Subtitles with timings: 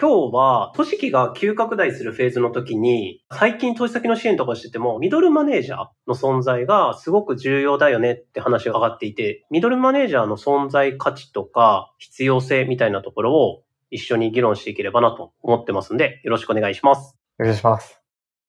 [0.00, 17.16] 今日は、組織が急拡大するフェーズの時に、最近投資先の支援とかしてても、ミドルマネージャーの存在がすごく重要だよねって話が上がっていて、ミドルマネージャーの存在価値とか必要性みたいなところを一緒に議論していければなと思ってますんで、よろしくお願いします。
[17.40, 18.00] お願いします。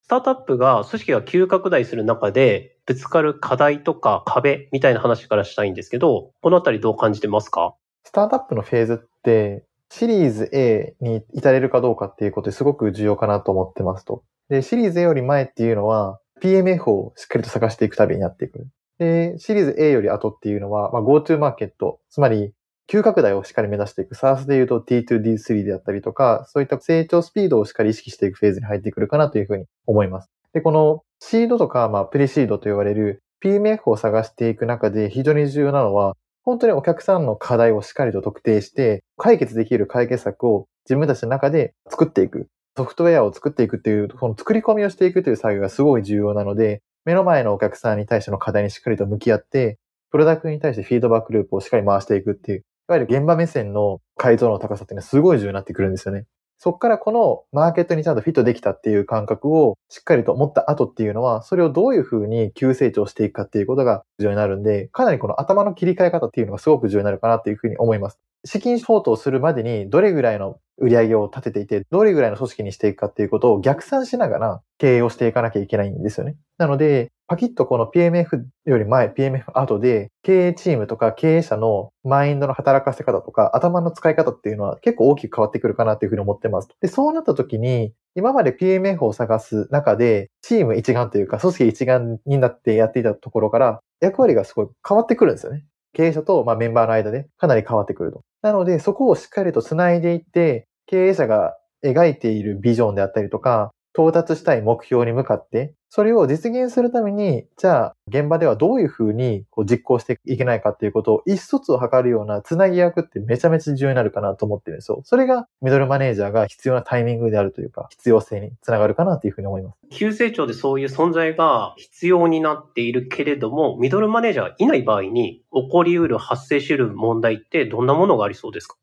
[0.03, 7.73] スタートアップが組織が急拡大する中で、ぶつかる課題とか壁みたいな話からしたいんですけど、このあたりどう感じてますか？
[8.03, 14.23] スタートアップのフェーズって、シリーズ A に至れるかどうかっていうことですごく重要かなと思ってますと。
[14.49, 18.67] で、シリーズ A より前っていうのは、PMF をしっかりと探していくたびにやっていく。
[18.97, 22.53] で、シリーズ A より後っていうのは、まあ、GoTo マーケット、つまり、
[22.87, 24.15] 急拡大をしっかり目指していく。
[24.15, 30.29] SARS で言うと T2D3 であったりとか、そういった成長スピードをしっかり意識していくフェーズに入ってくるかなというふうに思います。
[30.53, 36.17] で、このシードとか、まあ、プレシードと言われる PMF を探していく中で非常に重要なのは、
[36.49, 42.47] 本当にお客さんの課題をしっかりと特定して、解決できる解決策を自分たちの中で作っていく。
[42.75, 49.77] ソフトウェアを作っていくっていう、この作り込みをしていくという作業がすごい重要なので、目の前のお客さんに対しての課題にしっかりと向き合って、
[50.09, 56.25] プロダクトに対してフィードバックループをしっかり回していくっていう、いわゆる現場目線の解像の高さっていうのはすごい重要になってくるんですよね。
[56.59, 68.19] そこからこのマーケットにちゃんとフィットできたっていう感覚をしっかりと持った後っていうのは、それをどういうふうに急成長していくかっていうことが重要になるんで、かなりこの頭の切り替え方っていうのがすごく重要になるかなっていうふうに思います。
[68.45, 76.35] 資金相当するまでにどれぐらいの売り上げを立てていて、どれぐらいの組織にしていくかっていうことを逆算しながら経営をしていかなきゃいけないんですよね。
[76.57, 86.69] なので、パキッとこの PMF より前、PMF 後で、経営チームとか経営者のマインドの働かせ方とか、頭の使い方っていうのは結構大きく変わってくるかなというふうに思ってます。
[86.81, 95.65] で、そうなった時に、今まで PMF を探す中で、チーム一丸というか、組織一丸になってやっていたところから、役割がすごい変わってくるんですよね。
[95.93, 98.21] 経営者と、ま、メンバーの間でかなり変わってくると。
[98.41, 115.01] なので、そこをしっかりと繋いでいって、経営者が描いているビジョンであったりとか、到達したい目標に向かって、それを実現するために、じゃあ、現場ではどういうふうにこう実行していけないかっていうことを、意思疎通を図るようなつなぎ役ってめちゃめちゃ重要になるかなと思ってるんですよ。
[115.03, 119.77] それがミドルマネージャーが必要なタイミングであるというか、必要性につながるかなというふうに思います。
[119.89, 128.75] 急成長でそういう存在が必要になっているけれども、ミドルマネージャーがいない場合に起こり得る発生しる問題ってどんなものがありそうですか？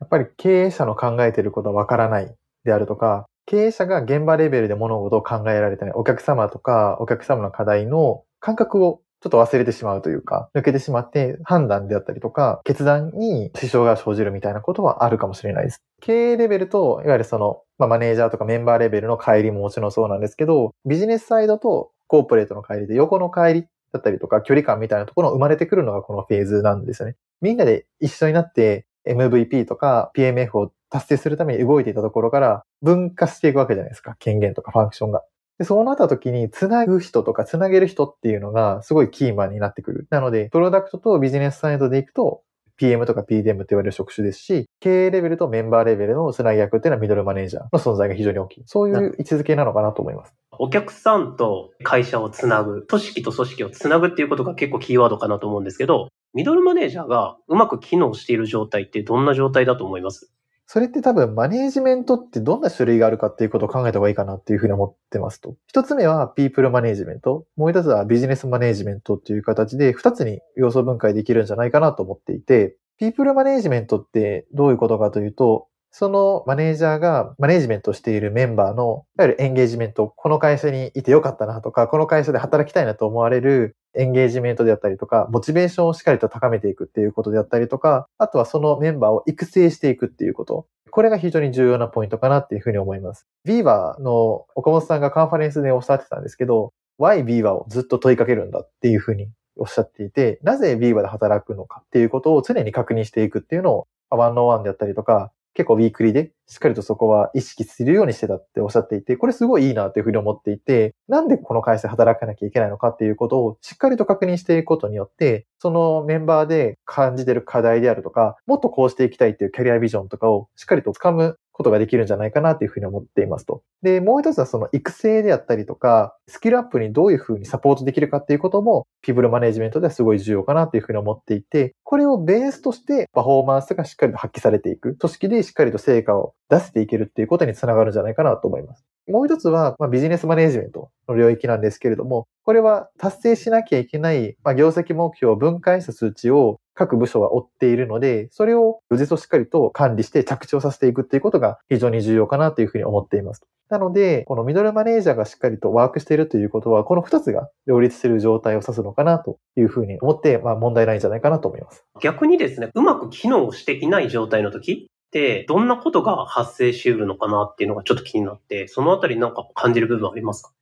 [0.00, 15.82] やっぱり経営者の考えていることはわからないであるとか、経営者が現場レベルで物事を考えられてない、お客様とかお客様の課題の感覚をちょっと忘れてしまうというか、抜けてしまって判断であったりとか、決断に支障が生じるみたいなことはあるかもしれないです。
[16.02, 27.16] 経営レベルと、いわゆるその、まあ、マネージャーとかメンバーレベルの帰りももちろんそうなんですけど、ビジネスサイドとコーポレートの帰りで横の帰りだったりとか、距離感みたいなところが生まれてくるのがこのフェーズなんですよね。
[27.40, 34.16] みんなで一緒になって MVP とか PMF を達成するために動いていたところから分化していくわけじゃないですか。
[34.18, 35.22] 権限とかファンクションが。
[35.58, 40.06] で、そうなった時に、つなぐ人とかつなげる人っていうのがすごいキーマンになってくる。
[40.10, 42.42] なので、プロダクトとビジネスサイドでいくと、
[42.76, 48.62] PM とか PDM って言われる職種ですし、経営レベルとメンバーレベルのつなぎ役っていうのはミドルマネージャーの存在が非常に大きい。
[48.66, 50.32] そういう位置づけなのかなと思います。
[50.60, 60.30] お客さんと会社をつなぐ、組織と組織をつなぐっていうことが結構キーワードかなと思うんですけど、ミドルマネージャーがうまく機能している状態ってどんな状態だと思います？
[60.70, 65.56] それって多分マネージメントってどんな種類があるかっていうことを考えた方がいいかなっていうふうに思ってますと。
[65.66, 67.46] 一つ目はピープルマネージメント。
[67.56, 75.68] もう一つはビジネスマネージメントっていう形で二つに要素分解できるんじゃないかなと思っていて、ピープルマネージメントってどういうことかというと、
[75.98, 90.68] そのマネージャーがマネージメントしているメンバーの、いわゆるエンゲージメント、この会社にいてよかったなとか、この会社で働きたいなと思われるエンゲージメントであったりとか、モチベーションをしっかりと高めていくっていうことであったりとか、あとはそのメンバーを育成していくっていうこと。
[90.92, 93.26] これが非常に重要なポイントかなっていうふうに思います。
[93.44, 123.62] ビーバーの岡本さんがカンファレンスでおっしゃってたんですけど、why ビーバーをずっと問いかけるんだっていうふうにおっしゃっていて、なぜビーバーで働くのかっていうことを常に確認していくっていうのを、 one on one であったりとか、結構ウィークリーでしっかりとそこは意識するようにしてたっておっしゃっていて、これすごいいいなというふうに思っていて、なんでこの会社で働かなきゃいけないのかっていうことをしっかりと確認していくことによって、そのメンバーで感じてる課題であるとか、もっとこうしていきたいっていうキャリアビジョンとかをしっかりと掴むことができるんじゃないかなというふうに思っていますと。
[123.82, 138.84] で、もう一つはその育成であったりとか、スキルアップにどういうふうにサポートできるかっていうことも、ピブルマネジメントではすごい重要かなというふうに思っていて、これをベースとしてパフォーマンスがしっかりと発揮されていく、組織でしっかりと成果を出せていけるっていうことにつながるんじゃないかなと思います。
[139.08, 153.42] もう一つは、まあ、ビジネスマネジメントの領域なんですけれども、これは達成しなきゃいけない、まあ、業績目標を分解した数値を各部署は追っているので、それを無事としっかりと管理して着地をさせていくっていうことが非常に重要かなというふうに思っています。
[153.68, 161.84] なので、このミドルマネージャーがしっかりとワークしているということは、この2つが両立している状態を指すのかなというふうに思って、まあ問題ないんじゃないかなと思います。
[162.00, 170.52] 逆にですね、うまく機能していない状態の時って、どんなことが発生し得るのかなっていうのがちょっと気になって、そのあたりなんか感じる部分ありますか？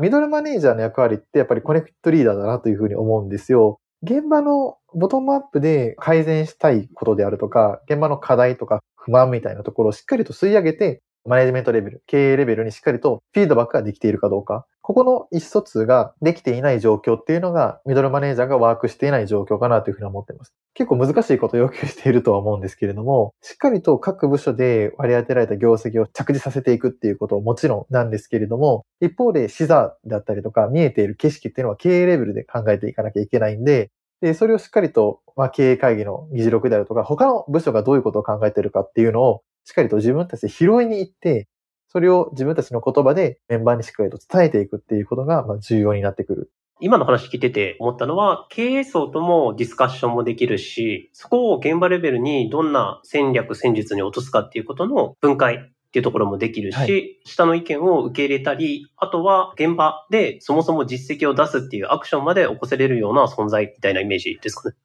[0.00, 3.79] ミドルマネージャーの役割ってやっぱりコネクトリーダーだなというふうに思うんですよ。
[4.02, 14.66] 現場のボトムアップで改善したいことであるとか、現場の課題とか不満みたいなところをしっかりと吸い上げて、マネジメントレベル、経営レベルにしっかりとフィードバックができているかどうか。
[14.80, 20.54] ここの意思疎通ができていない状況っていうのが、ミドルマネージャーがワークしていない状況かなというふうに思っています。
[20.72, 33.90] 結構難しいことを要求しているとは思うんですけれども、しっかりと各部署で割り当てられた業績を着地させていくっていうことももちろんなんですけれども、一方で視座だったりとか見えている景色っていうのは経営レベルで考えていかなきゃいけないんで、
[34.20, 41.48] で、それをしっかりと、まあ、経営会議の議事録であるとか、他の部署がどういうことを考えているかっていうのを、しっかりと自分たちで拾いに行って、
[41.88, 46.52] それを自分たちの言葉でメンバーにしっかりと伝えていくっていうことがまあ重要になってくる。
[46.82, 64.76] 今の話聞いてて思ったのは、経営層ともディスカッションもできるし、そこを現場レベルにどんな戦略、戦術に落とすかっていうことの分解っていうところもできるし、はい、下の意見を受け入れたり、あとは現場でそもそも実績を出すっていうアクションまで起こせれるような存在みたいなイメージですかね。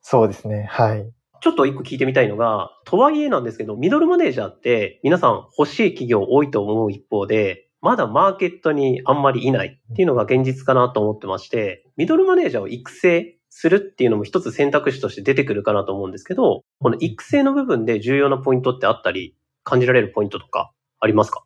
[0.00, 0.66] そうですね。
[0.70, 1.12] はい。
[1.42, 19.36] ちょっと一個聞いてみたいのが、とはいえなんですけど、ミドルマネージャーって皆さん欲しい企業多いと思う一方で、まだマーケットにあんまりいないっていうのが現実かなと思ってまして、ミドルマネージャーを育成するっていうのも一つ選択肢として出てくるかなと思うんですけど、この育成の部分で重要なポイントってあったり、
[19.66, 21.44] 感じられるポイントとかありますか？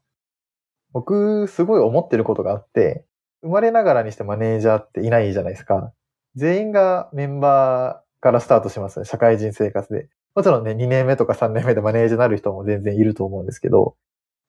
[0.93, 3.05] 僕、すごい思ってることがあって、
[3.43, 5.93] 生まれながらにしてマネージャーっていないじゃないですか。
[6.37, 9.07] 全員がメンバー、からスタートしますね。
[9.07, 10.11] 社会人生活で。
[10.35, 13.97] もちろんね、2年目とか3年目でマネージャーになる人も全然いると思うんですけど、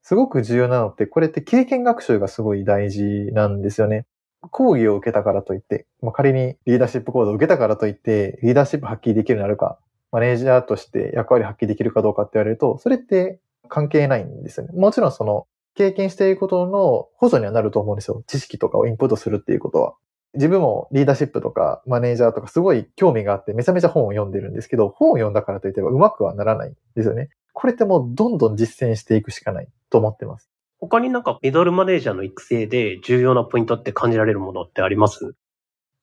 [0.03, 4.05] すごく重要なのって、これって経験学習がすごい大事なんですよね。
[4.49, 9.79] 講義を受けたからといって、まあ、仮にリーダーシップ講座を受けたからといって、リーダーシップ発揮できるようになるか、
[10.11, 13.39] マネージャーとして役割発揮できるかどうかって言われると、それって
[13.71, 14.73] 関係ないんですよね。
[14.73, 18.21] もちろんその、経験していることの補助にはなると思うんですよ。
[18.27, 19.95] 知識とかをインプットするっていうことは。
[20.33, 27.29] 自分もリーダーシップとかマネージャーとかすごい興味があってめちゃめちゃ本を読んでるんですけど、本を読んだからといってうまくはならないんですよね。
[27.53, 30.49] これってもうどんどん実践していくしかないと思ってます。
[30.79, 35.35] 他になんかミドルマネージャーの育成で重要なポイントって感じられるものってあります？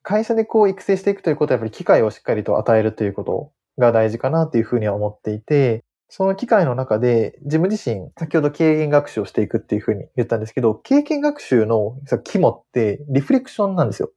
[0.03, 14.10] 会社でこう育成していくということはやっぱり機会をしっかりと与えるということが大事かなというふうには思っていて、その機会の中で自分自身、先ほど経験学習をしていくっていうふうに言ったんですけど、経験学習の肝ってリフレクションなんですよ。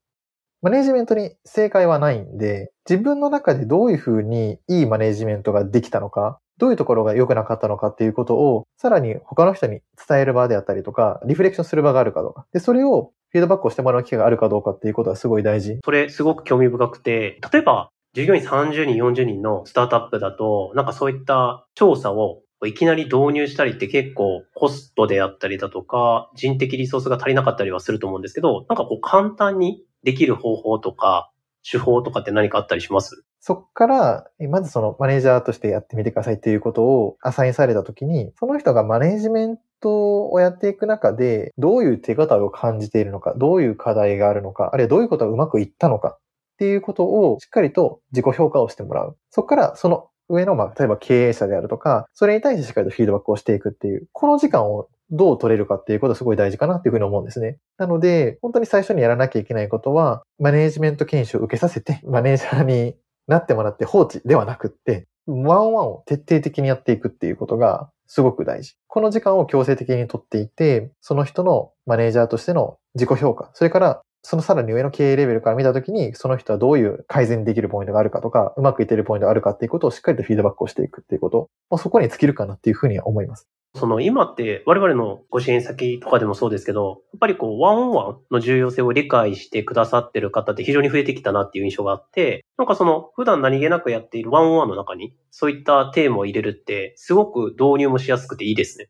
[0.61, 12.45] マネジメントに正解はないんで、自分の中でどういうふうにいいマネジメントができたのか、どういうところが良くなかったのかっていうことを、さらに他の人に伝える場であったりとか、リフレクションする場があるかどうか。
[12.53, 15.79] で、それをフィードバックをしてもらう機会があるかどうかっていうことはすごい大事。
[15.83, 31.31] それすごく興味深くて、例えば、従業員30人、40人のスタートアップだと、なんかそういった調査をいきなり導入したりって結構コストであったりだとか、人的リソースが足りなかったりはすると思うんですけど、なんかこう簡単にできる方法とか、
[31.63, 33.23] 手法とかって何かあったりします？
[33.39, 46.18] そっから、まずそのマネージャーとしてやってみてくださいっていうことをアサインされたときに、その人がマネージメントをやっていく中で、どういう手形を感じているのか、どういう課題があるのか、あるいはどういうことがうまくいったのか
[46.61, 49.18] っていうことをしっかりと自己評価をしてもらう。
[49.31, 57.57] そこからその上の、まあ、例えば経営者であるとか、それに対してしっかりとフィードバックをしていくっていう、この時間をどう取れるかっていうことはすごい大事かなっていうふうに思うんですね。
[57.80, 62.95] なので、本当に最初にやらなきゃいけないことは、マネージメント研修を受けさせて、マネージャーに
[63.27, 68.75] なってもらって放置ではなくって、ワンワンを徹底的にやっていくっていうことがすごく大事。
[68.87, 83.47] この時間を強制的にとっていて、その人のマネージャーとしての自己評価、それからそのさらに上の経営レベルから見たときに、その人はどういう改善できるポイントがあるかとか、うまくいっているポイントがあるかっていうことをしっかりとフィードバックをしていくっていうこと、もうそこに尽きるかなっていうふうには思います。
[83.73, 98.90] その今って我々のご支援先とかでもそうですけど、やっぱりこうワンオンワンの重要性を理解してくださってる方って非常に増えてきたなっていう印象があって、なんかその普段何気なくやっているワンオンワンの中にそういったテーマを入れるってすごく導入もしやすくていいですね。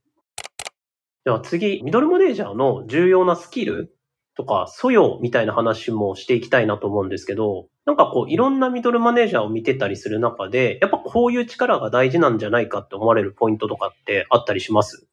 [1.26, 3.94] では次、ミドルマネージャーの重要なスキル
[4.36, 15.08] とか素養みたいな話もしていきたいなと思うんですけど、なんかこういろんなミドルマネージャーを見てたりする中で、やっぱこういう力が大事なんじゃないかって思われるポイントとかってあったりします？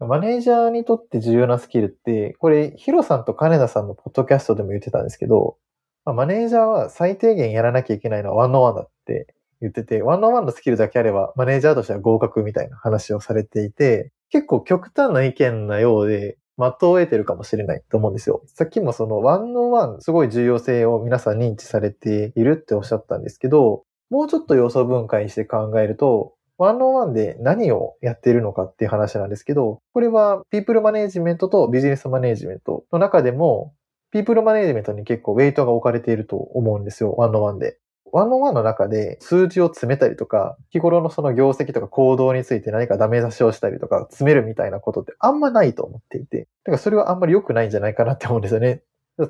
[0.00, 5.56] マネージャーにとって重要なスキルって、これ、ヒロさんと金田さんのポッドキャストでも言ってたんですけど、
[6.04, 18.42] マネージャーは最低限やらなきゃいけないのはワンノワンだってって言ってて、ワンオンワンのスキルだけあれば、マネージャーとしては合格みたいな話をされていて、結構極端な意見なようで、的を得てるかもしれないと思うんですよ。
[18.46, 33.74] さっきもそのワンオンワンすごい重要性を皆さん認知されているっておっしゃったんですけど、もうちょっと要素分解して考えると、ワンオンワンで何をやっているのかっていう話なんですけど、これはピープルマネージメントとビジネスマネージメントの中でも、
[34.10, 37.78] ピープルマネージメントに結構ウェイトが置かれていると思うんですよ、ワンオンワンで。
[38.12, 48.82] ワンオンワンの中で数字を詰めたりとか、日頃のその業績とか行動について何かダメ出しをしたりとか、詰めるみたいなことってあんまないと思っていて、だからそれはあんまり良くないんじゃないかなって思うんですよね。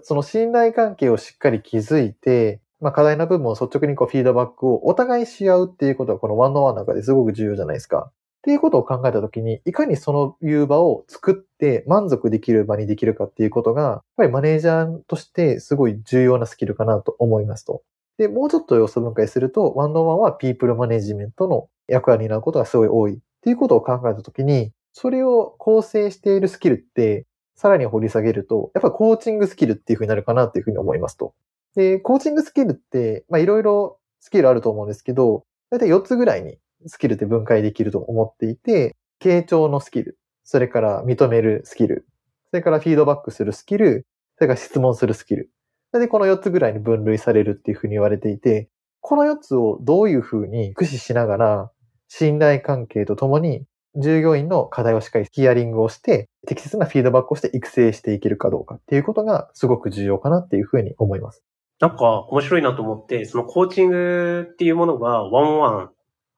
[0.03, 8.11] その信頼関係をしっかり築いて、まあ課題な部分を率直にこうフィードバックをお互いし合うっていうことはこのワンオンワンの中ですごく重要じゃないですか。
[8.39, 17.83] っていうことを考えたときに、いかにそのいう場を作って満足できる場にできるかっていうことが、やっぱりマネージャーとしてすごい重要なスキルかなと思いますと。
[18.19, 31.35] で、もうちょっと要素分解すると、ワンオンワンはピープルマネジメントの役割になることがすごい多いっていうことを考えたときに、それを構成しているスキルって、さらに掘り下げると、やっぱコーチングスキルっていうふうになるかなっていうふうに思いますと。
[31.75, 42.07] で、コーチングスキルって、まあいろいろスキルあると思うんですけど、だいたい4つぐらいにスキルって分解できると思っていて、傾聴のスキル、それから認めるスキル、
[42.51, 44.07] それからフィードバックするスキル、
[44.37, 45.51] それから質問するスキル。
[45.93, 48.69] で、この4つぐらいに分類されるっていうふうに言われていて、
[49.01, 51.71] この4つをどういうふうに駆使しながら、
[52.09, 53.65] 信頼関係とともに、
[53.97, 61.43] 従業員の課題をしっかりヒアリングをして、適切なフィードバックをして育成していけるかどうかっていうことがすごく重要かなっていうふうに思います。
[61.81, 65.91] なんか面白いなと思って、そのコーチングっていうものがワンワン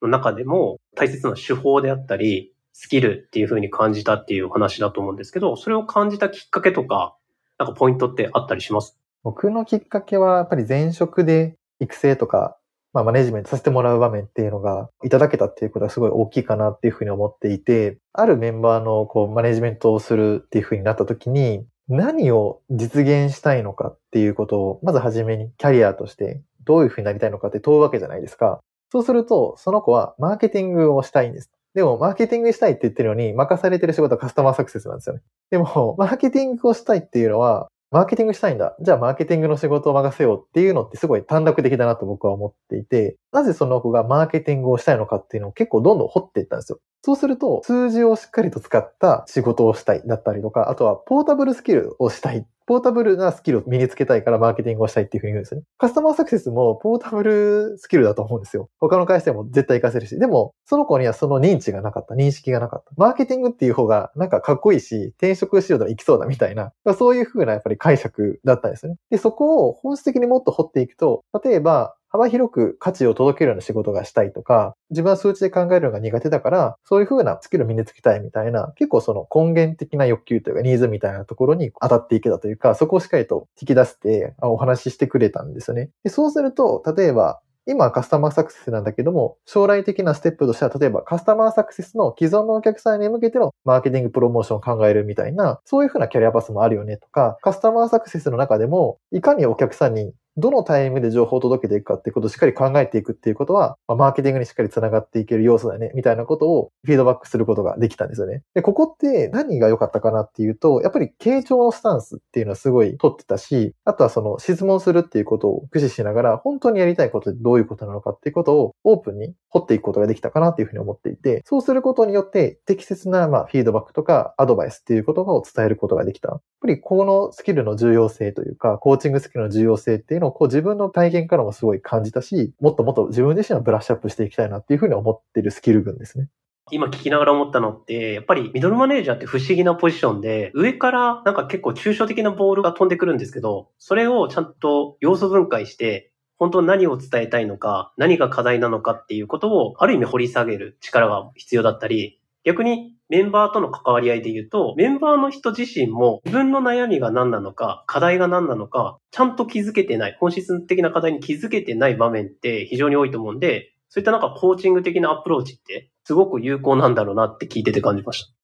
[0.03, 7.17] の中でも大切な手法であったり、スキルっていうふうに感じたっていう話だと思うんですけど、それを感じたきっかけとか、
[7.59, 9.00] なんかポイントってあったりします？
[9.23, 12.57] 僕のきっかけは、やっぱり前職で育成とか、
[12.93, 28.61] まあ、マネジメントさせてもらう場面っていうのがいただけたっていうことはすごい大きいかなっていうふうに思っていて、あるメンバーのこうマネジメントをするっていうふうになった時に、何を実現したいのかっていうことを、まずはじめにキャリアとしてどういうふうになりたいのかって問うわけじゃないですか。
[28.93, 31.51] そうすると、その子はマーケティングをしたいんです。
[31.75, 35.23] でも、マーケティングしたいって言ってるのに、任されてる仕事はカスタマーサクセスなんですよね。
[35.51, 38.77] でも、マーケティングをしたいっていうのは、マーケティングしたいんだ。
[38.81, 46.79] じゃあマーケティングの仕事を任せようっていうのってすごい短絡的だなと僕は思っていて、なぜその子がマーケティングをしたいのかっていうのを結構どんどん掘っていったんですよ。
[47.03, 55.63] そうすると、数字をしっかりと使った仕事をしたいだったりとか、あとはポータブルスキルをしたいポータブルなスキルを身につけたいからマーケティングをしたいっていうふうに言うんですね。
[55.77, 58.71] カスタマーサクセスもポータブルスキルだと思うんですよ。
[58.79, 60.17] 他の会社でも絶対活かせるし。
[60.21, 62.15] でも、その子にはその認知がなかった。
[62.15, 62.93] 認識がなかった。
[62.97, 68.95] マーケティングっていう方がなんかかっこいいし、転職しようと行きそうだみたいな、そういうふうなやっぱり解釈だったんですね。
[69.11, 85.91] で、そこを本質的にもっと掘っていくと、例えば、幅広く価値を届けるような仕事がしたいとか、自分は数値で考えるのが苦手だから、そういう風なスキルを身につけたいみたいな、結構その根源的な欲求というかニーズみたいなところに当たっていけたというか、そこをしっかりと引き出してお話ししてくれたんですよね。
[86.03, 108.43] でそうすると、例えば、今はカスタマーサクセスなんだけども、将来的なステップとしては、例えばカスタマーサクセスの既存のお客さんに向けてのマーケティングプロモーションを考えるみたいな、そういうふうなキャリアパスもあるよねとか、カスタマーサクセスの中でも、いかにお客さんにどのタイミングで情報を届けていくかっていうことをしっかり考えていくっていうことは、まあ、マーケティングにしっかり繋がっていける要素だね、みたいなことをフィードバックすることができたんですよね。
[108.55, 126.29] で、ここって何が良かったかなっていうと、やっぱり傾聴のスタンスっていうのはすごい取ってたし、あとはその質問するっていうことを駆使しながら、本当にやりたいことってどういうことなのかっていうことをオープンに掘っていくことができたかなっていうふうに思っていて、そうすることによって適切なまあフィードバックとかアドバイスっていうことを伝えることができた。
[126.29, 136.29] やっぱりこのスキルの重要性というか、コーチングスキルの重要性っていうのをこう自分の体験からもすごい感じたし、もっともっと自分自身をブラッシュアップしていきたいなっていうふうに思ってるスキル群ですね。
[136.73, 146.10] 今聞きながら思ったのって、やっぱりミドルマネージャーって不思議なポジションで、上からなんか結構抽象的なボールが飛んでくるんですけど、それをちゃんと要素分解して、
[146.41, 168.40] 本当に何を伝えたいのか、何が課題なのかっていうことを、ある意味掘り下げる力が必要だったり、逆にメンバーとの関わり合いで言うと、メンバーの人自身も自分の悩みが何なのか、課題が何なのか、ちゃんと気づけてない、本質的な課題に気づけてない場面って非常に多いと思うんで、そういったなんかコーチング的なアプローチってすごく有効なんだろうなって聞いてて感じました。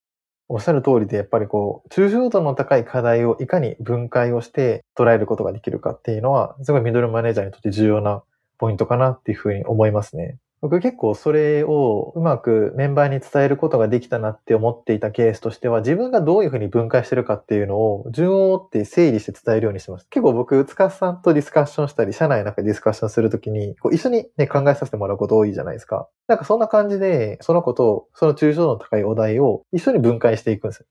[0.49, 8.23] おっしゃる通りで、やっぱりこう、抽象度の高い課題をいかに分解をして捉えることができるかっていうのは、すごいミドルマネージャーにとって重要な
[8.59, 10.39] ポイントかなっていうふうに思いますね。
[10.63, 20.07] 僕結構それをうまくメンバーに伝えることができたなって思っていたケースとしては、自分がどういうふうに分解してるかっていうのを順を追って整理して伝えるようにしてます。
[20.09, 26.09] 結構僕、塚さんとディスカッションしたり、社内の中でディスカッションするときに、こう一緒にね、考えさせてもらうこと多いじゃないですか。
[26.27, 30.87] なんかそんな感じで、その子と、その抽象度の高いお題を一緒に分解していくんですよ。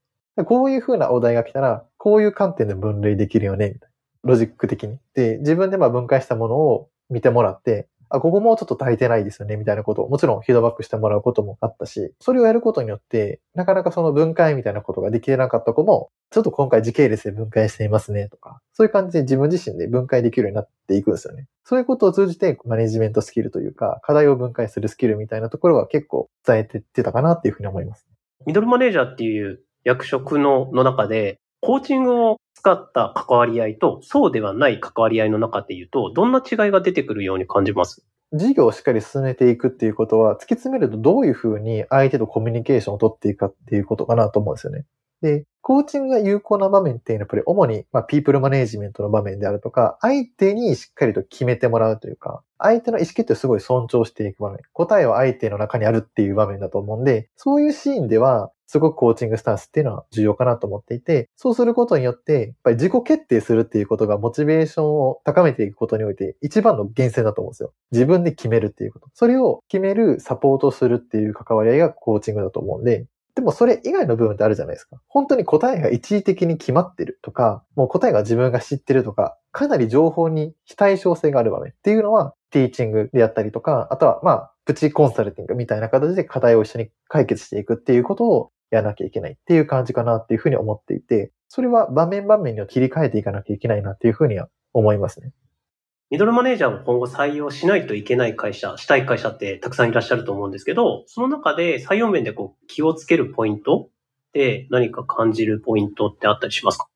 [0.46, 3.96] こういうふうなお題が来たら、こういう観点で分類できるよね、みたいな。
[4.26, 4.98] ロジック的に。
[5.14, 21.48] で、自分でまあ分解したものを見てもらって、あ、ここもちょっと足りてないですよね、みたいなことを、もちろんフィードバックしてもらうこともあったし、それをやることによって、なかなかその分解みたいなことができなかった子も、ちょっと今回時系列で分解していますね、とか、そういう感じで自分自身で分解できるようになっていくんですよね。
[21.64, 28.08] そういうことを通じて、マネジメントスキルというか、課題を分解するスキルみたいなところは結構伝えてってたかなっていうふうに思います。
[28.46, 38.04] ミドルマネージャーっていう役職のの中で、コーチングを使った関わり合いと、そうではない関わり合いの中で言うと、どんな違いが出てくるように感じます？
[38.34, 44.86] 事業をしっかり進めていくっていうことは、突き詰めるとどういうふうに相手とコミュニケーションを取っていくかっていうことかなと思うんですよね。
[45.22, 54.60] で、コーチングが有効な場面っていうのは、やっぱり主に、まあ、ピープルマネージメントの場面であるとか、相手にしっかりと決めてもらうというか、相手の意思決定をすごい尊重していく場面。
[54.74, 67.74] 答えは相手の中にあるっていう場面だと思うんで、そういうシーンでは、すごくコーチングスタンスっていうのは重要かなと思っていて、そうすることによって、やっぱり自己決定するっていうことがモチベーションを高めていくことにおいて一番の源泉だと思うんですよ。
[67.92, 69.08] 自分で決めるっていうこと。
[69.16, 74.98] それを決める、サポートするっていう関わり合いがコーチングだと思うんで、でもそれ以外の部分ってあるじゃないですか。
[75.08, 95.32] 本当に答えが一時的に決まってるとか、もう答えが自分が知ってるとか、かなり情報に非対称性がある場面っていうのは、ティーチングであったりとか、あとはまあ、プチコンサルティングみたいな形で課題を一緒に解決していくっていうことをやらなきゃいけないっていう感じかなっていうふうに思っていて、それは場面場面に切り替えていかなきゃいけないなっていうふうには思いますね。
[96.12, 103.90] ミドルマネージャーを今後採用しないといけない会社、したい会社ってたくさんいらっしゃると思うんですけど、その中で採用面でこう気をつけるポイントっ
[104.32, 106.88] て何か感じるポイントってあったりしますか？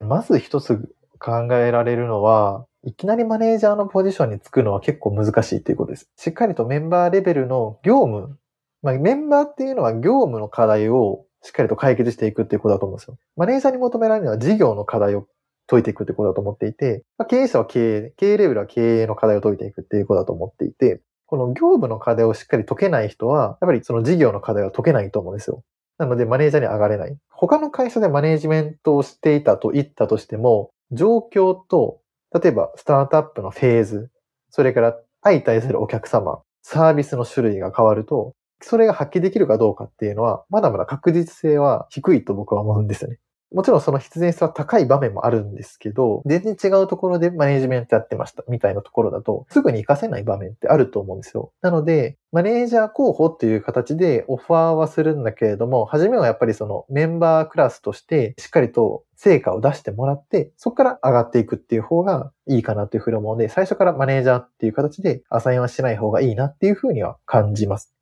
[0.00, 6.08] まず一つ考えられるのは、いきなりマネージャーのポジションにつくのは結構難しいということです。
[6.16, 8.38] しっかりとメンバーレベルの業務、
[8.82, 13.18] まあ、メンバーっていうのは業務の課題をしっかりと解決していくっていうことだと思うんですよ。
[13.36, 15.26] マネージャーに求められるのは事業の課題を
[15.66, 25.62] 解いていくってことだと思っていて、まあ、経営者は経営、経営レベルは経営の課題を解いていくっていうことだと思っていて、この業務の課題をしっかり解けない人は、やっぱりその事業の課題は解けないと思うんですよ。
[25.98, 27.16] なので、マネージャーに上がれない。
[27.30, 32.00] 他の会社でマネージメントをしていたと言ったとしても、状況と、
[32.32, 34.10] 例えばスタートアップのフェーズ、
[34.50, 43.18] それから相対するお客様、サービスの種類が変わると、それが発揮できるかどうかっていうのは、まだまだ確実性は低いと僕は思うんですよね。
[43.52, 51.52] もちろんその必然性は高い場面もあるんですけど、全然違うところでマネジメントやってましたみたいなところだと、すぐに活かせない場面ってあると思うんですよ。
[51.62, 67.95] なので、マネージャー候補っていう形でオファーはするんだけれども、初めはやっぱりそのメンバークラスとしてしっかりと成果を出してもらって、そこから上がっていくっていう方がいいかなというふうに思うので、最初からマネージャーっていう形でアサインはしない方がいいなっていうふうには感じます。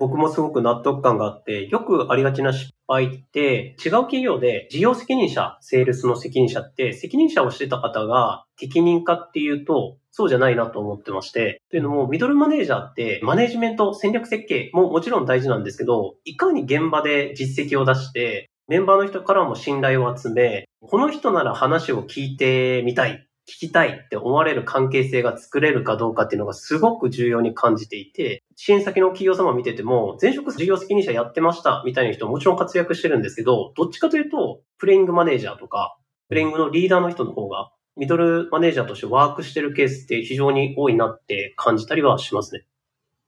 [0.00, 11.60] 僕もすごく納得感があって、よくありがちな失敗って、違う企業で事業責任者、セールスの責任者って、責任者をしてた方が適任かっていうと、そうじゃないなと思ってまして。
[11.70, 42.64] というのも、ミドルマネージャーって、マネジメント、戦略設計ももちろん大事なんですけど、いかに現場で実績を出して、メンバーの人からも信頼を集め、この人なら話を聞いてみたい聞きたいって思われる関係性が作れるかどうかっていうのがすごく重要に感じていて、支援先の企業様見てても、前職事業責任者やってましたみたいな人ももちろん活躍してるんですけど、どっちかというと、プレイングマネージャーとか、プレイングのリーダーの人の方が、ミドルマネージャーとしてワークしてるケースって非常に多いなって感じたりはしますね。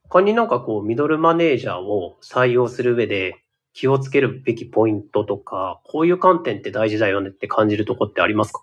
[0.09, 8.63] 他になんかこう、ミドルマネージャーを採用する上で気をつけるべきポイントとか、こういう観点って大事だよねって感じるとこってありますか？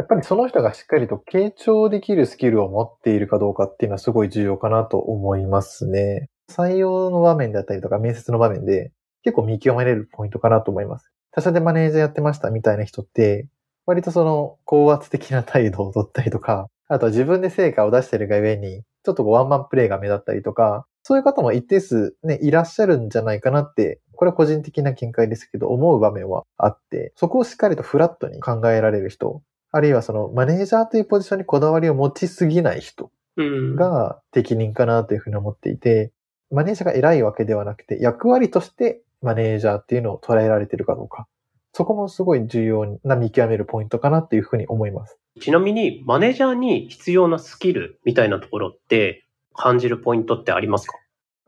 [0.00, 6.30] やっぱりその人がしっかりと傾聴できるスキルを持っているかどうかっていうのはすごい重要かなと思いますね。
[6.50, 8.92] 採用の場面だったりとか面接の場面で
[9.24, 11.12] 結構見極めれるポイントかなと思います。
[11.32, 13.46] 他社でマネージャーやってましたみたいな人って、
[13.84, 36.12] 割とその高圧的な態度を取ったりとか、あとは自分で成果を出してるがゆえに、ちょっとワンマンプレイが目立ったりとか、そういう方も一定数ね、いらっしゃるんじゃないかなって、これは個人的な見解ですけど、思う場面はあって、そこをしっかりとフラットに考えられる人あるいはそのマネージャーというポジションにこだわりを持ちすぎない人が適任かなというふうに思っていて、
[36.50, 41.26] マネージャーが偉いわけではなくて、役割としてマネージャーっていうのを捉えられているかどうか。
[41.72, 45.16] そこもすごい重要な見極めるポイントかなっていうふうに思います。
[45.40, 50.96] ちなみに、マネージャーに必要なスキルみたいなところって感じるポイントってありますか？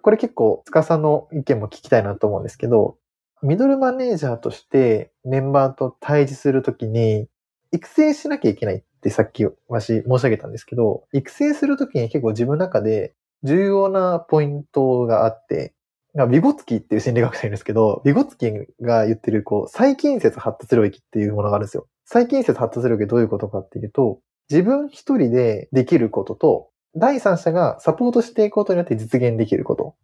[0.00, 2.96] これ結構、塚さんの意見も聞きたいなと思うんですけど、
[3.42, 7.26] ミドルマネージャーとしてメンバーと対峙するときに、
[7.72, 15.74] 育成しなきゃいけないってさっき私申し上げたんですけど、育成するときに結構自分の中で重要なポイントがあって、
[16.30, 21.86] ビゴツキっていう心理学者いるんですけど、ビゴツキが言ってる、こう、再近接発達領域っていうものがあるんですよ。
[22.04, 29.94] 再近接発達領域どういうことかっていうと、自分一人でできることと、第三者がサポートしていくことによって実現できること。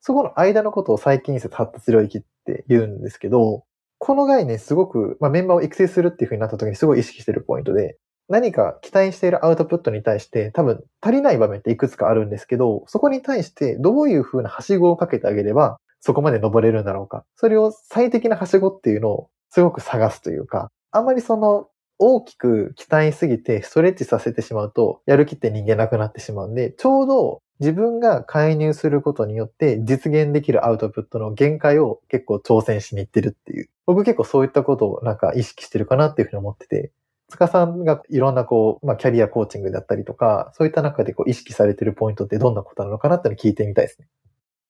[0.00, 3.64] そこの間のことを再近接発達領域って言うんですけど、
[4.04, 7.96] この概念すごく、まあ、メンバーを育成するっていう風になった時にすごい意識してるポイントで、
[8.28, 17.24] 何か期待しているアウトプットに対して多分足りない場面っていくつかあるんですけど、そこに対してどういう風なはしごをかけてあげればそこまで登れるんだろうか。
[17.36, 33.68] それを最適なはしごっていうのをすごく探すというか、あんまりその大きく期待すぎてストレッチさせてしまうと、やる気って人間なくなってしまうんで、ちょうど自分が介入することによって実現できるアウトプットの限界を結構挑戦しに行ってるっていう。
[33.86, 36.92] 僕結構そういったことをなんか意識してるかなっていうふうに思ってて、
[37.28, 44.08] 塚さんがいろんなこう、まあキャリアコーチングだったりとか、そういった中でこう意識されてるポイントってどんなことなのかなってのを聞いてみたいですね。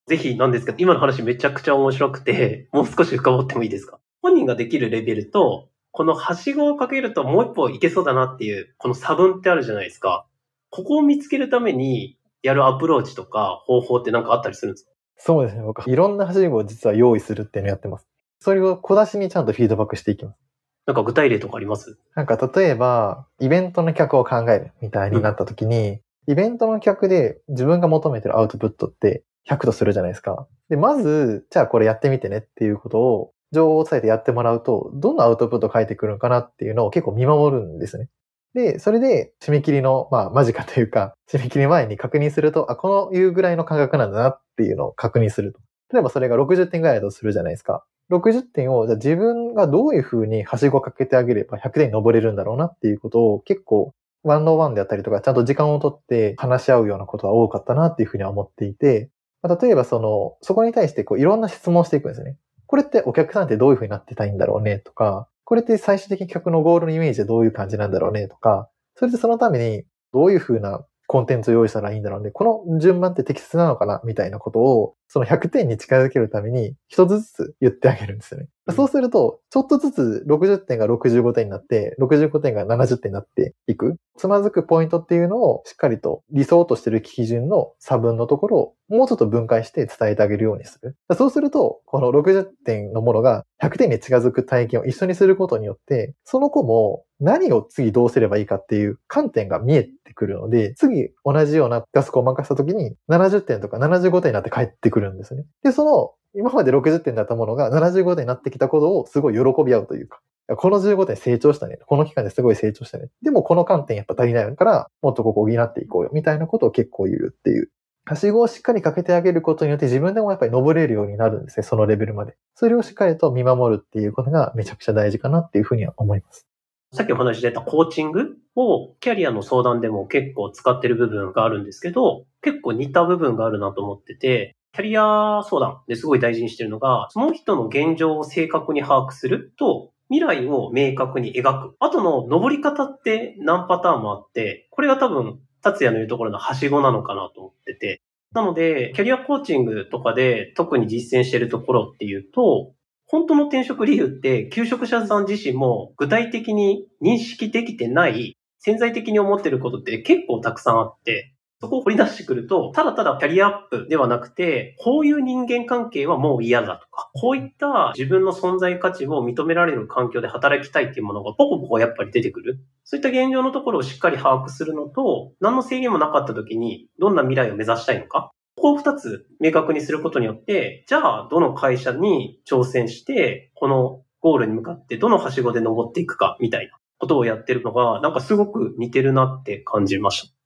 [0.07, 3.99] ぜひなんですけど、今の話めちゃくちゃ面白くて、 もう少し深掘ってもいいですか？
[4.23, 10.27] 本人ができるレベルと、このはしごをかけるともう一歩いけそうだなっていう、この差分ってあるじゃないですか。
[10.71, 14.91] ここを見つけるためにやるアプローチとか方法って何かあったりするんですか？
[15.17, 15.63] そうですね。
[15.63, 18.07] 僕、いろんなはしごを実は用意するっていうのをやってます。
[18.41, 20.39] それを小出しにちゃんとフィードバックしていきます。
[20.87, 21.99] なんか具体例とかあります？
[22.15, 30.47] なんか例えば、イベントの企画を考えるみたいになった時に、うん、イベントの企画で自分が求めてるアウトプットって100とするじゃないですか。
[30.69, 38.09] で、まず、じゃあこれやってみてねっていうことを情報を伝えてやってもらうと、どんなアウトプットを書いてくるのかなっていうのを結構見守るんですね。
[38.55, 45.61] で、それで締め切りの、まあ、間近というか、締め切り前に確認すると、あ、このいうぐらいの感覚なんだなっていうのを確認すると。
[45.93, 47.85] 例えばそれが60点ぐらいだとするじゃないですか。
[48.11, 59.11] 60点を、じゃあ自分がどういうふうにはしごかけてあげれば100点に登れるんだろうなっていうことを結構、ワンノーワンであったりとか、ちゃんと時間をとって話し合うようなことは多かったなっていうふうには思っていて、
[59.43, 62.37] ま例えばその、そこに対してこういろんな質問をしていくんですよね。
[62.67, 72.31] これってお客さんってどういう風になってたいんだろうねとか、これって最終的に曲のゴールのイメージはどういう感じなんだろうねとか、それでそのためにどういう風なコンテンツを用意したらいいんだろうね。
[72.31, 78.49] この順番って適切なのかなみたいなことを、その100点に近づけるために、一つずつ言ってあげるんですよね。
[78.73, 83.97] そうすると、ちょっとずつ60点が65点になって、65点が70点になっていく。
[84.17, 90.97] つまずくポイントっていうのをしっかりと理想としてる基準の差分のところをもうちょっと分解して伝えてあげるようにする。
[91.15, 105.45] そうすると、この60点のものが100点に近づく体験を一緒にすることによって、その子も何を次どうすればいいかっていう観点が見えてくるので、次同じようなタスクを任せた時に70点とか75点になって帰ってくるんですね。
[105.63, 110.21] で、その今まで60点だったものが75点になってきたことをすごい喜び合うというか、
[110.57, 111.79] この15点成長したね。
[111.87, 113.09] この期間ですごい成長したね。
[113.23, 116.11] でもこの観点やっぱ足りないから、もっとここ補っていこうよ。
[116.13, 117.71] みたいなことを結構言うっていう。
[118.07, 121.63] はしごをしっかりかけてあげることによって自分でもやっぱり登れるようになるんですね。
[121.65, 122.37] そのレベルまで。
[122.55, 126.47] それをしっかりと見守るっていうことがめちゃくちゃ大事かなっていうふうには思います。
[126.93, 141.77] さっきお話し出たコーチングをキャリアの相談でも結構使ってる部分があるんですけど、結構似た部分があるなと思ってて、キャリア相談ですごい大事にしてるのが、その人の現状を正確に把握すると、未来を明確に描く。
[141.79, 148.01] 後の登り方って何パターンもあって、これが多分、達也の言うところのはしごなのかなと思ってて。
[148.33, 152.73] なので、キャリアコーチングとかで特に実践してるところっていうと、
[153.07, 161.34] 本当の転職理由って、求職者さん自身も具体的に認識できてない、潜在的に思ってることって結構たくさんあって、
[161.65, 172.61] そこを掘り出してくると、ただただキャリアアップではなくて、こういう人間関係はもう嫌だとか、こういった自分の存在価値を認められる環境で働きたいっていうものがポコポコやっぱり出てくる。
[172.85, 178.31] そういった現状のところをしっかり把握するのと、何の制限もなかった時に、どんな未来を目指したいのか。
[178.57, 190.44] ここを二つ明確にすることによって、じゃあ、どの会社に挑戦して、このゴールに向かってどのはしごで登っていくか、みたいなことをやってるのが、なんかすごく似てるなって感じました。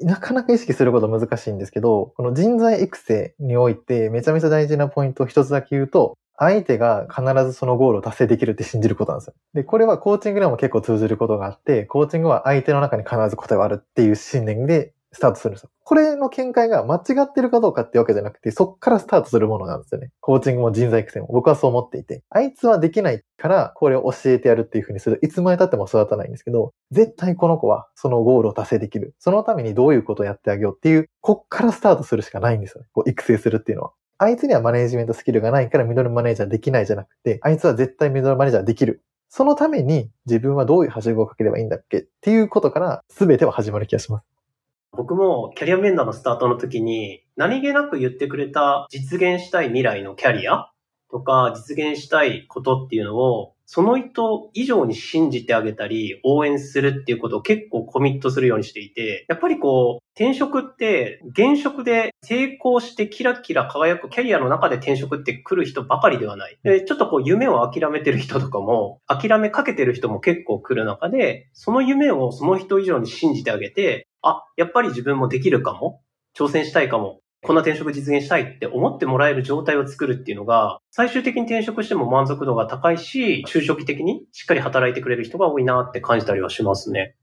[0.00, 9.34] なかなか意識すること難しいんですけど、この人材育成においてめちゃめちゃ大事なポイントを一つだけ言うと、相手が必ずそのゴールを達成できるって信じることなんですよ。
[9.54, 15.70] で、これはコーチングでも結構通じることがあって、コーチングは相手の中に必ず答えはあるっていう信念でスタートするんですよ。
[15.82, 20.10] これの見解が間違ってるかどうかってわけじゃなくて、そっからスタートするものなんですよね。
[20.20, 21.28] コーチングも人材育成も。
[21.32, 22.22] 僕はそう思っていて。
[22.28, 25.18] あいつはできないから、これを教えてやるっていう風にする。
[25.22, 29.14] いつまで経っても育たないんですけど、絶対この子はそのゴールを達成できる。
[29.18, 32.88] そのためにどういうことをやってあげようっていう、こっからスタートするしかないんですよね。
[32.92, 33.92] こう育成するっていうのは。
[34.18, 39.02] あいつにはマネージメントスキルがないからミドルマネージャーできないじゃなくて、あいつは絶対ミドルマネージャーできる。
[39.28, 44.35] そのために自分はどういうはしごをかければいいんだっけっていうことから全ては始まる気がします。
[44.96, 50.70] 僕もキャリア面談のスタートの時に何気なく言ってくれた実現したい未来のキャリア
[51.10, 66.56] とか実現したいことっていうのをその人以上に信じてあげたり、応援するっていうことを結構コミットするようにしていて、やっぱりこう、転職って、現職で成功してキラキラ輝くキャリアの中で転職って来る人ばかりではない。
[66.62, 76.02] で、ちょっとこう夢を諦めてる人とかも、諦めかけてる人も結構来る中で、その夢をその人以上に信じてあげて、あ、やっぱり自分もできるかも、
[76.36, 87.14] 挑戦したいかも、こんな転職実現したいって思ってもらえる状態を作るっていうのが、最終的に転職しても満足度が高いし、就職的にしっかり働いてくれる人が多いなって感じたりはしますね。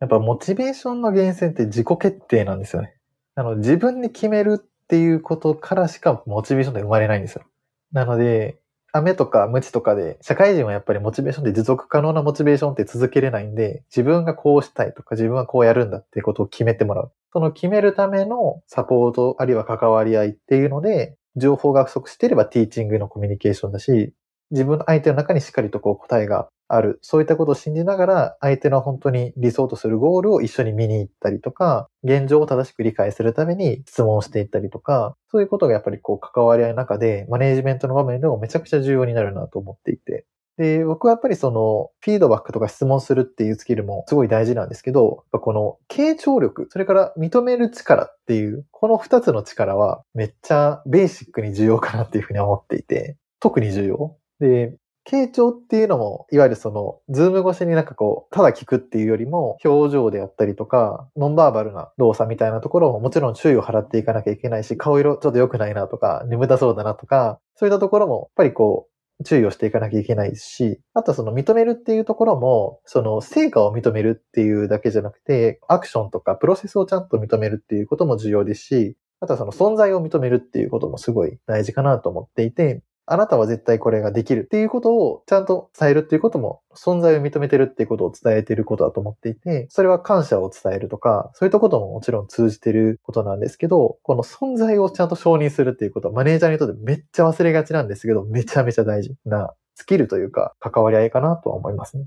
[0.00, 2.94] やっぱモチベーションの源泉って自己決定なんですよね。
[3.34, 7.44] あの、自分で決めるっていうことからしかモチベーションって生まれないんですよ。
[7.92, 8.59] なので、
[8.92, 17.12] 雨とか無知とかで、社会人はやっぱりモチベーションで持続可能なモチベーションって続けれないんで、自分がこうしたいとか自分はこうやるんだっていうことを決めてもらう。
[17.32, 24.12] その決めるためのサポート、あるいは関わり合いっていうので、情報が不足していればティーチングのコミュニケーションだし、
[24.50, 26.98] 自分の相手の中にしっかりとこう答えがある。
[27.02, 40.26] そういったことを信じながら、相手の本当に理想とするゴールを一緒に見に行ったりとか、現状を正しく理解するために質問をしていったりとか、そういうことがやっぱりこう関わり合いの中で、マネージメントの場面でもめちゃくちゃ重要になるなと思っていて。
[40.56, 54.16] で、僕はやっぱりその、フィードバックとか質問するっていうスキルもすごい大事なんですけど、この、傾聴力、それから認める力っていう、この二つの力はめっちゃベーシックに重要かなっていうふうに思っていて、特に重要。
[54.40, 54.76] で、
[55.10, 102.06] 傾聴っていうのも、いわゆるその、ズーム越しになんかこう、ただ聞くっていうよりも、表情であったりとか、ノンバーバルな動作みたいなところももちろん注意を払っていかなきゃいけないし、顔色ちょっと良くないなとか、眠たそうだなとか、そういったところも、やっぱりこう、注意をしていかなきゃいけないし、あとその認めるっていうところも、その成果を認めるっていうだけじゃなくて、アクションとかプロセスをちゃんと認めるっていうことも重要ですし、あとはその存在を認めるっていうこともすごい大事かなと思っていて、あなたは絶対これができるっていうことをちゃんと伝えるっていうことも存在を認めてるっていうことを伝えてることだと思っていて、それは感謝を伝えるとか、そういったことももちろん通じてることなんですけど、この存在をちゃんと承認するっていうことはマネージャーにとってめっちゃ忘れがちなんですけど、めちゃめちゃ大事なスキルというか関わり合いかなとは思いますね。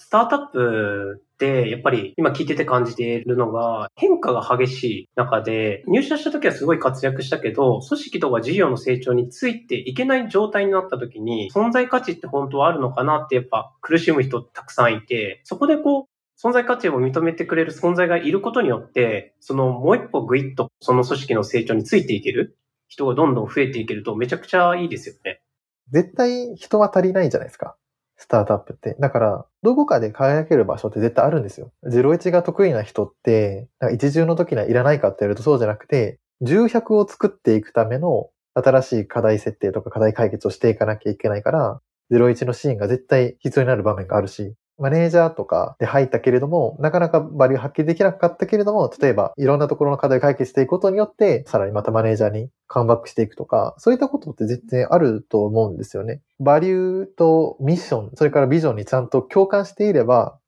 [0.00, 22.56] スタートアップって、やっぱり今聞いてて感じているのが、変化が激しい中で、入社した時はすごい活躍したけど、組織とか事業の成長についていけない状態になった時に、存在価値って本当はあるのかなってやっぱ苦しむ人たくさんいて、そこでこう、存在価値を認めてくれる存在がいることによって、そのもう一歩グイッとその組織の成長についていける
[22.88, 25.42] 人がどんどん増えていけるとめちゃくちゃいいですよね。
[25.90, 27.76] 絶対人は足りないじゃないですか。
[28.20, 28.96] スタートアップって。
[29.00, 31.72] だから、どこかで輝ける場所って絶対あるんですよ。
[31.86, 41.80] 01が得意な人って、なんか一重の時にはいらないかって言われるとそうじゃなくて、重100を作っていくための新しい課題設定とか課題解決をしていかなきゃいけないから、
[42.10, 56.22] 01のシーンが絶対必要になる場面があるし、マネージャーとかで入ったけれども、なかなかバリュー発揮できなかったけれども、例えばいろんなところの課題を解決していくことによって、さらにまたマネージャーにカムバックしていくとか、そういったことって絶対あると思うんですよね。
[56.40, 60.38] バリューとミッション、それからビジョンにちゃんと共感していれば、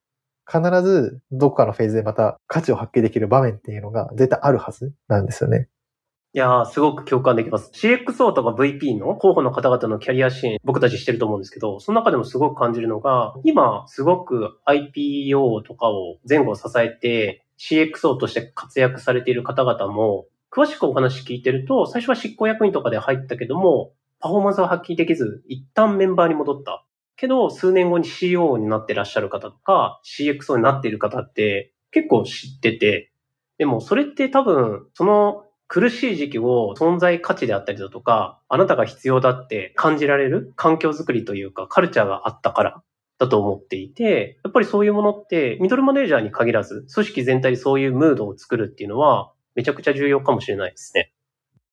[0.50, 5.68] 必ずどこかのフェーズでまた価値を発揮できる場面っていうのが絶対あるはずなんですよね。
[6.34, 7.70] いやー、すごく共感できます。
[7.74, 26.86] CXO とか VP の候補の方々のキャリア支援、僕たちしてると思うんですけど、その中でもすごく感じるのが、今、すごく IPO とかを前後支えて、CXO として活躍されている方々も、詳しくお話聞いてると、最初は執行役員とかで入ったけども、パフォーマンスを発揮できず、一旦メンバーに戻った。
[27.16, 33.12] けど、数年後に CO になってらっしゃる方とか、CXO になっている方って結構知ってて、
[33.58, 42.82] でもそれって多分、その苦しい時期を存在価値であったりだとか、あなたが必要だって感じられる環境づくりというか、カルチャーがあったから
[43.18, 51.10] だと思っていて、やっぱりそういうものって、ミドルマネージャーに限らず、組織全体でそういうムードを作るっていうのは、めちゃくちゃ重要かもしれないですね。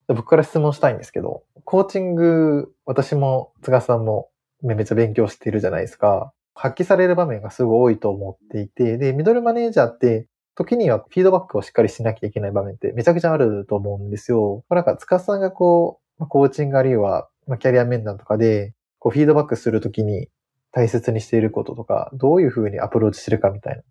[0.08, 4.30] 僕から質問したいんですけど、コーチング、私も、菅さんも
[4.62, 6.32] めちゃ勉強しているじゃないですか。
[6.54, 10.26] 発揮される場面がすごい多いと思っていて、で、ミドルマネージャーって
[10.60, 14.66] 時にはフィードバックをしっかりしなきゃいけない場面ってめちゃくちゃあると思うんですよ。
[14.70, 20.28] なんか、塚さんがこう、コーチングあるいはキャリア面談とかで、こう、フィードバックするときに
[20.74, 23.84] 大切にしていることとか、どういうふうにアプローチするかみたいな、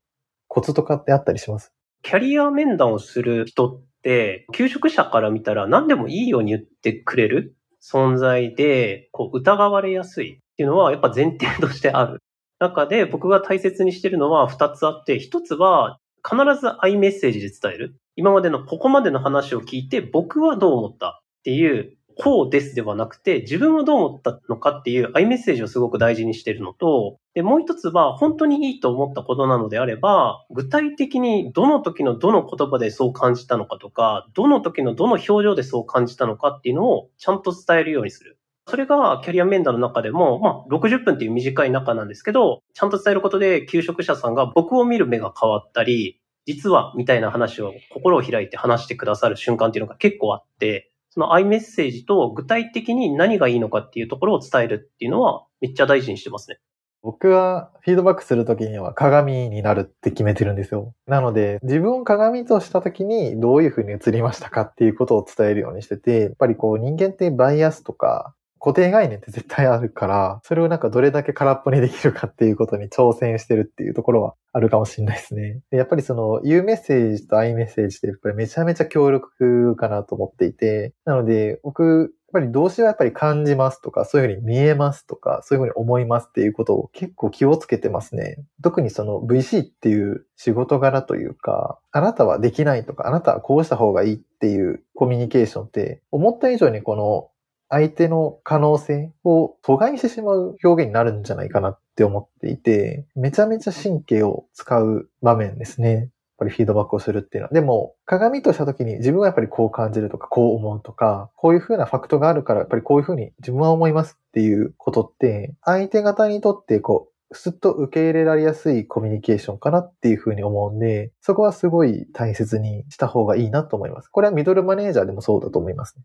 [0.47, 1.73] コツとかってあったりします？
[2.03, 12.21] キャリア面談をする人って、求職者から見たら何でもいいように言ってくれる存在で、こう、疑われやすいっていうのはやっぱ前提としてある。
[12.61, 18.01] 中で僕が大切にしてるのは2つあって、1つは必ずアイメッセージで伝える。
[18.17, 38.37] 今までのここまでの話を聞いて僕はどう思ったっていうこうですではなくて、自分はどう思ったのかっていうアイメッセージをすごく大事にしてるのと、で、もう一つは本当にいいと思ったことなのであれば、具体的にどの時のどの言葉でそう感じたのかとか、どの時のどの表情でそう感じたのかっていうのをちゃんと伝えるようにする。
[38.69, 56.59] それがキャリア面談の中でも、まあ、60分っていう短い中なんですけど、ちゃんと伝えることで、求職者さんが僕を見る目が変わったり、実は、みたいな話を心を開いて話してくださる瞬間っていうのが結構あって、その i メッセージと具体的に何がいいのかっていうところを伝えるっていうのはめっちゃ大事にしてますね。
[57.03, 60.95] 僕はフィードバックするときには鏡になるって決めてるんですよ。
[61.07, 75.61] なので、自分を鏡としたときにどういうふうに映りましたかっていうことを伝えるようにしてて、やっぱりこう人間ってバイアスとか固定概念って絶対あるから、それをなんかどれだけ空っぽにできるかっていうことに挑戦してるっていうところはあるかもしれないですね。
[75.71, 88.37] やっぱりその、言うメッセージとアイメッセージってやっぱりめちゃめちゃ強力かなと思っていて、なので、僕、やっぱり動詞はやっぱり感じますとか、そういうふうに見えますとか、そういうふうに思いますっていうことを結構気をつけてますね。
[88.63, 97.31] 特にその VC っていう仕事柄というか、あなたはできないとか、あなたはこうした方がいいっていうコミュニケーションって、思った以上にこの
[97.69, 105.95] 相手の可能性を阻害してしまう表現になるんじゃないかなって思っていて、めちゃめちゃ神経を使う場面ですね。
[105.95, 107.53] やっぱりフィードバックをするっていうのは。
[107.53, 124.09] でも、鏡とした時に自分はやっぱりこう感じるとか、こう思うとか、こういうふうなファクトがあるから、やっぱりこういうふうに自分は思いますっていうことって、相手方にとってこう、すっと受け入れられやすいコミュニケーションかなっていうふうに思うんで、そこはすごい大切にした方がいいなと思います。
[124.09, 126.05] これはミドルマネージャーでもそうだと思いますね。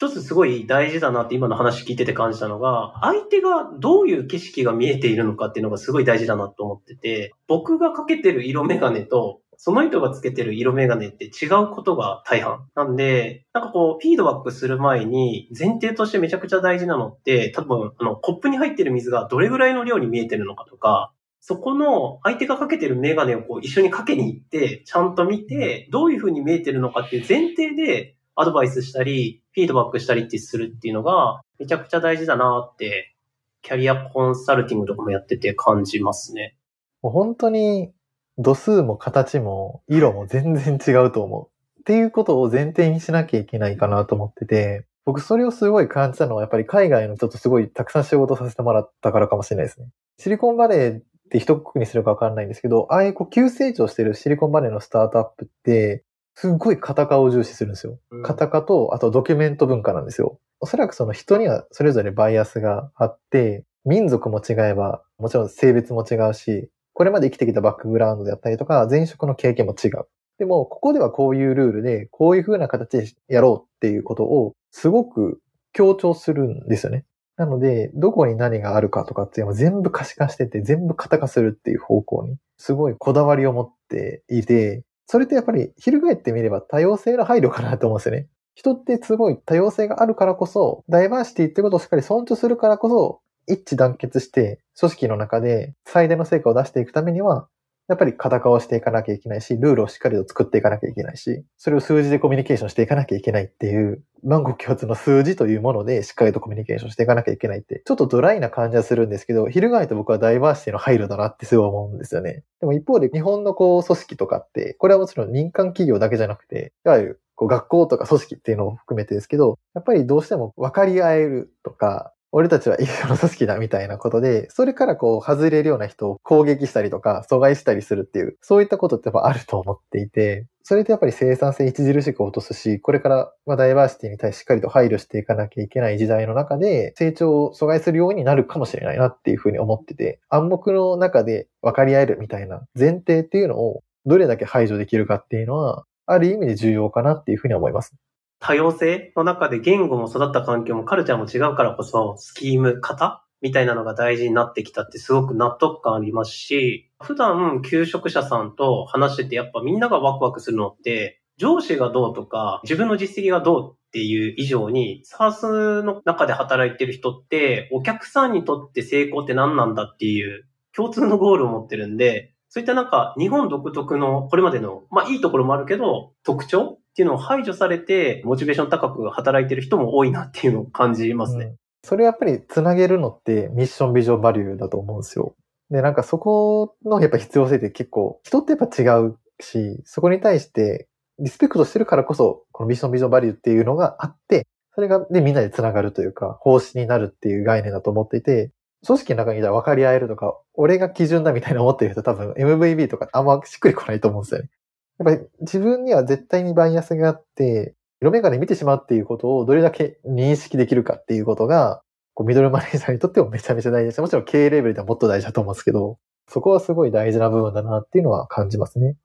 [0.00, 12.68] 一つすごい大事だなって今の話聞いてて感じたのが、相手がどういう景色が見えているのかっていうのがすごい大事だなと思ってて、僕がかけてる色眼鏡と、その人がつけてる色眼鏡って違うことが大半。
[12.76, 33.16] なんで、なんかこう、フィードバックする前に、前提としてめちゃくちゃ大事なのって、多分、あの、コップに入ってる水がどれぐらいの量に見えてるのかとか、そこの相手がかけてるメガネをこう一緒にかけに行って、ちゃんと見て、どういう風に見えてるのかっていう前提で、アドバイスしたり、フィードバックしたりってするっていうのが、めちゃくちゃ大事だなって、
[33.62, 36.56] キャリアコンサルティングとかもやってて感じますね。
[37.02, 37.92] もう本当に、
[38.38, 41.80] 度数も形も色も全然違うと思う。
[41.80, 49.88] っていうことを前提にしなきゃいけないかなと思ってて、僕それをすごい感じたのは、やっぱり海外の人とすごいたくさん仕事させてもらったからかもしれないですね。
[50.20, 56.04] シリコンバレーって一括りにするかわかんないんですけど、ああいうこう急成長してるシリコンバレーのスタートアップって、
[56.40, 57.98] すっごいカタカを重視するんですよ。
[58.22, 60.38] カタカと、あとドキュメント文化なんですよ。
[60.60, 70.06] おそらくその人にはそれぞれバイアスがあって、民族も違えば、もちろん性別も違うし、これまで生きてきたバックグラウンドであったりとか、前職の経験も違う。
[70.38, 75.40] でも、ここではこういうルールで、こういう風な形でやろうっていうことを、すごく
[75.72, 77.04] 強調するんですよね。
[77.36, 88.28] なので、どこに何があるかとかっていうのを全部可視化してて、全部型化するっていう方向に、すごいこだわりを持っていて、それってやっぱり翻ってみれば多様性の配慮かなと思うんですよね。
[88.54, 97.48] 人ってすごい多様性があるからこそ、ダイバーシティってことをしっかり尊重するからこそ、一致団結して組織の中で最大の成果を出していくためには、
[97.88, 112.44] やっぱり型化をしていかなきゃいけないし、ルールをしっかりと作っていかなきゃいけないし、それを数字でコミュニケーションしていかなきゃいけないっていう、万国共通の数字というものでしっかりとコミュニケーションしていかなきゃいけないって、ちょっとドライな感じはするんですけど、翻って僕はダイバーシティの配慮だなってすごい思うんですよね。
[112.60, 147.94] でも一方で日本のこう組織とかって、これはもちろん民間企業だけじゃなくて、いわゆるこう学校とか組織っていうのを含めてですけど、やっぱりどうしても分かり合えるとか、俺たちは一緒の組織だみたいなことで、それからこう外れるような人を攻撃したりとか阻害したりするっていう、そういったことってやっぱあると思っていて、それってやっぱり生産性著しく落とすし、これからまダイバーシティに対ししっかりと配慮していかなきゃいけない時代の中で、成長を阻害するようになるかもしれないなっていうふうに思ってて、暗黙の中で分かり合えるみたいな前提っていうのをどれだけ排除できるかっていうのは、ある意味で重要かなっていうふうに思います。
[148.40, 153.24] 多様性の中で言語も育った環境もカルチャーも違うからこそ、スキーム、型？
[153.40, 181.44] みたいなのが大事になってきたってすごく納得感ありますし、普段求職者さんと話しててやっぱみんながワクワクするのって、上司がどうとか、自分の実績がどうっていう以上に、サースの中で働いてる人って、お客さんにとって成功って何なんだっていう共通のゴールを持ってるんで、そういったなんか日本独特のこれまでの、まあいいところもあるけど、特徴っていうのを排除されて、モチベーション高く働いてる人も多いなっていうのを感じますね。
[181.44, 185.34] うん、それやっぱりつなげるのってミッションビジョンバリューだと思うんですよ。
[185.70, 190.88] で、なんかそこのやっぱ必要性って結構、人ってやっぱ違うし、そこに対して
[191.18, 198.52] リスペクトしてるからこそ、このミッションビジョンバリューっていうのがあって、それがでみんなで繋がるというか、方針になるっていう概念だと思っていて、
[198.86, 204.50] 組織の中にいたら分かり合えるとか、俺が基準だみたいな思ってる人多分 MVB とかあんましっくりこないと思うんですよね。
[204.98, 211.82] やっぱり自分には絶対にバイアスがあって、色眼鏡見てしまうっていうことをどれだけ認識できるかっていうことが、
[212.14, 214.00] こうミドルマネージャーにとってもめちゃめちゃ大事です。
[214.00, 215.98] もちろん経営レベルではもっと大事だと思うんですけど、
[216.28, 218.96] そこはすごい大事な部分だなっていうのは感じますね。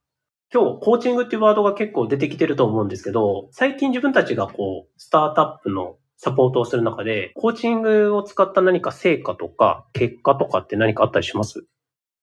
[0.54, 11.66] 今日、コーチングっていうワードが結構出てきてると思うんですけど、最近自分たちがこう、スタートアップのサポートをする中で、コーチングを使った何か成果とか、結果とかって何かあったりします？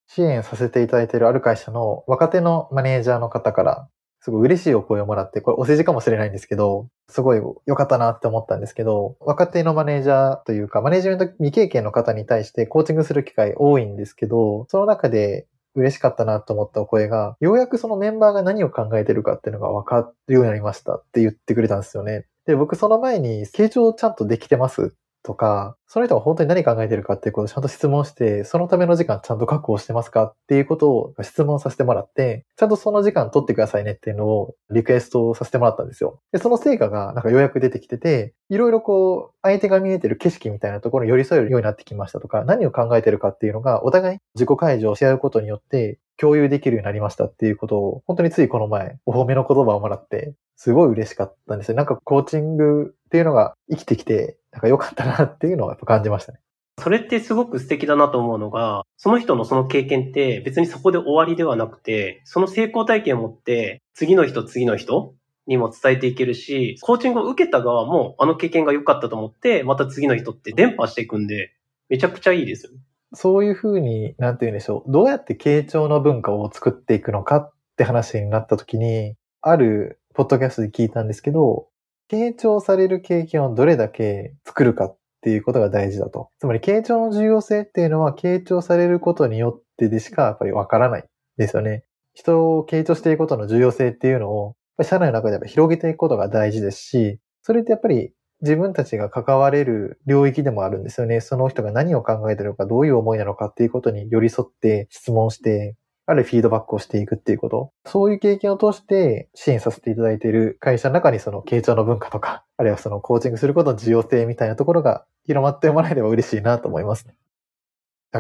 [0.08, 3.88] 支援させていただいているある会社の若手のマネージャーの方から、
[4.20, 22.26] すごい嬉しいお声をもらって、これお世辞かもしれないんですけど、すごい良かったなって思ったんですけど、若手のマネージャーというか、マネージメント未経験の方に対してコーチングする機会多いんですけど、その中で嬉しかったなと思ったお声が、ようやくそのメンバーが何を考えてるかっていうのが分かるようになりましたって言ってくれたんですよね。
[22.46, 24.94] で、僕その前に、傾聴ちゃんとできてます？
[25.22, 30.24] とか、その人が本当に何考えてるかっていうことをちゃんと質問して、そのための時間ちゃんと確保してますか？
[30.24, 36.22] っていうことを質問させてもらって、ちゃんとその時間取ってくださいねっていうのをリクエストさせてもらったんですよ。
[36.32, 50.32] で、その成果がなんかようやく出てきてて、いろいろこう、相手が見えてる景色みたいなところに寄り添えるようになってきましたとか、何を考えてるかっていうのが、お互い自己解除をし合うことによって、共有できるようになりましたっていうことを、本当についこの前、お褒めの言葉をもらって、
[50.62, 51.74] すごい嬉しかったんですよ。
[51.74, 56.40] なんかコーチングっていうのが生きてきて、なんか良かったなっていうのをやっぱ感じましたね。
[56.78, 65.14] それってすごく素敵だなと思うのが、その人のその経験って別にそこで終わりではなくて、その成功体験を持って次の人次の人
[65.46, 71.54] にも伝えていけるし、コーチングを受けた側もあの経験が良かったと思って、また次の人って伝播していくんで、
[71.88, 72.80] めちゃくちゃいいですよね。
[73.14, 74.92] そういうふうに、なんて言うんでしょう。
[74.92, 81.68] どうやって傾聴の文化を作っていくのかって話になった時に、あるポッドキャストで聞いたんですけど、
[82.10, 86.30] 傾聴される経験をどれだけ作るかっていうことが大事だと。
[86.40, 91.04] つまり、傾聴の重要性っていうのは、傾聴されることによってでしかやっぱりわからない
[91.36, 91.84] ですよね。
[92.14, 101.20] 人を傾聴していくことの重要性っていうのを、社内の中でやっぱ広げていくことが大事ですし、それってやっぱり自分たちが関われる領域でもあるんですよね。
[101.20, 105.76] その人が何を考えてるのか、どういう思いなのかっていうことに寄り添って質問して、
[106.10, 107.72] あるフィードバックをしていくっていうこと。
[107.86, 117.14] そういう経験を通して支援させていただいている会社の中にその傾聴の文化とか、あるいはそのコーチングすることの重要性みたいなところが広まってもらえれば嬉しいなと思いますね。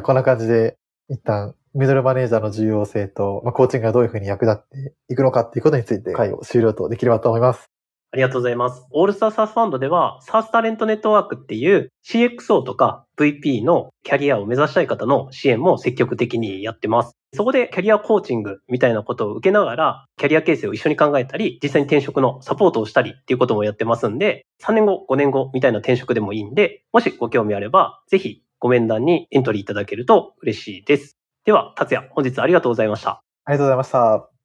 [0.02, 0.78] こんな感じで
[1.08, 7.70] 一旦ミドルマネージャーの重要性と、まあ、コーチングがどういうふうに役立っていくのかっていうことについて会を終了とできればと思います。
[8.12, 8.84] ありがとうございます。
[8.90, 17.12] オールスターサースファンドでは、サースタレントネットワークっていう CXO とか VP のキャリアを目指したい方の支援も積極的にやってます。
[17.34, 31.16] そこでキャリアコーチングみたいなことを受けながら、キャリア形成を一緒に考えたり、実際に転職のサポートをしたりっていうこともやってますんで、3年後、5年後みたいな転職でもいいんで、もしご興味あれば、ぜひご面談にエントリーいただけると嬉しいです。
[31.44, 33.22] では、達也、本日ありがとうございました。
[33.44, 34.39] ありがとうございました。